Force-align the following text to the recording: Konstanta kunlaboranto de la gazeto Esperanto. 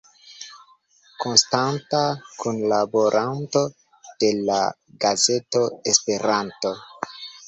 Konstanta 1.23 1.99
kunlaboranto 2.43 3.63
de 4.23 4.31
la 4.47 4.57
gazeto 5.05 5.63
Esperanto. 5.93 6.73